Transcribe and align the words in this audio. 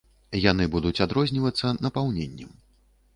Яны 0.51 0.65
будуць 0.75 1.01
адрознівацца 1.05 1.73
напаўненнем. 1.87 2.51